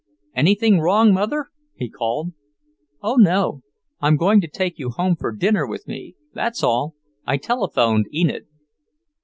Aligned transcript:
"Anything 0.33 0.79
wrong, 0.79 1.13
Mother?" 1.13 1.51
he 1.75 1.87
called. 1.87 2.33
"Oh, 3.03 3.17
no! 3.17 3.61
I'm 3.99 4.17
going 4.17 4.41
to 4.41 4.47
take 4.47 4.79
you 4.79 4.89
home 4.89 5.15
for 5.15 5.31
dinner 5.31 5.67
with 5.67 5.87
me, 5.87 6.15
that's 6.33 6.63
all. 6.63 6.95
I 7.27 7.37
telephoned 7.37 8.07
Enid." 8.11 8.47